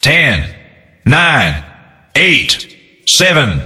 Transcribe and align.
10, 0.00 0.54
9, 1.06 1.64
8, 2.14 2.76
7, 3.06 3.60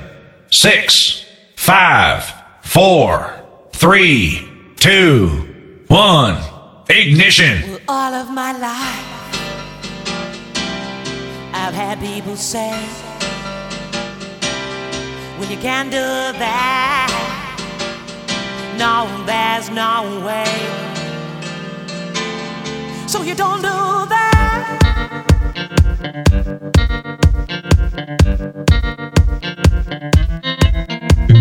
6, 0.50 1.26
5, 1.56 2.34
4, 2.62 3.44
3, 3.72 4.48
2, 4.76 5.84
1. 5.88 6.42
Ignition. 6.88 7.78
All 7.86 8.14
of 8.14 8.30
my 8.30 8.52
life, 8.52 9.36
I've 11.52 11.74
had 11.74 12.00
people 12.00 12.36
say, 12.36 12.72
when 15.38 15.50
you 15.50 15.58
can't 15.58 15.90
do 15.90 15.98
that, 15.98 17.08
no, 18.78 19.06
there's 19.26 19.68
no 19.68 20.24
way. 20.26 20.48
So 23.06 23.22
you 23.22 23.34
don't 23.34 23.60
do 23.60 24.08
that. 24.08 24.31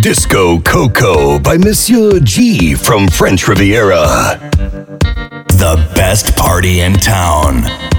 Disco 0.01 0.59
Coco 0.61 1.39
by 1.39 1.57
Monsieur 1.57 2.19
G 2.19 2.75
from 2.75 3.07
French 3.07 3.47
Riviera. 3.47 4.37
The 5.47 5.91
best 5.95 6.35
party 6.35 6.81
in 6.81 6.93
town. 6.93 7.90